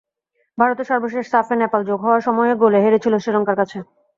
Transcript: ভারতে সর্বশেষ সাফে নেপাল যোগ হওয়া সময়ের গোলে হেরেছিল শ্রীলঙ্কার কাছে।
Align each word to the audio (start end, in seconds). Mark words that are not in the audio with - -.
ভারতে 0.57 0.83
সর্বশেষ 0.89 1.25
সাফে 1.33 1.55
নেপাল 1.55 1.81
যোগ 1.89 1.99
হওয়া 2.05 2.19
সময়ের 2.27 2.55
গোলে 2.61 2.79
হেরেছিল 2.85 3.13
শ্রীলঙ্কার 3.17 3.59
কাছে। 3.61 3.77